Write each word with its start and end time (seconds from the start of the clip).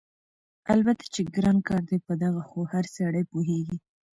البته 0.73 1.03
چې 1.13 1.21
ګران 1.35 1.57
کار 1.67 1.81
دی 1.89 1.97
په 2.07 2.13
دغه 2.23 2.41
خو 2.49 2.59
هر 2.71 2.85
سړی 2.97 3.23
پوهېږي، 3.31 3.77